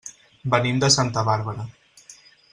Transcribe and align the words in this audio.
Venim 0.53 0.79
de 0.83 0.89
Santa 0.95 1.25
Bàrbara. 1.29 1.67